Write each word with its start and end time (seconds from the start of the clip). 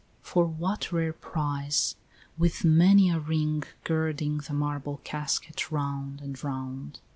for 0.23 0.47
what 0.47 0.91
rare 0.91 1.13
prize, 1.13 1.95
with 2.35 2.65
many 2.65 3.11
a 3.11 3.19
ring 3.19 3.61
Girding 3.83 4.39
the 4.39 4.51
marble 4.53 4.99
casket 5.03 5.69
round 5.71 6.21
and 6.21 6.43
round? 6.43 6.99